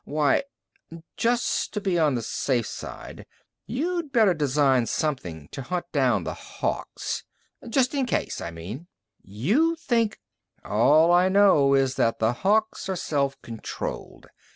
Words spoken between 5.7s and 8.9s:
down the Hawks. Just in case, I mean."